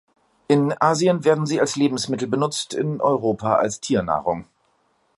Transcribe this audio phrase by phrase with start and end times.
[0.47, 4.47] In Asien werden sie als Lebensmittel benutzt, in Europa als Tiernahrung.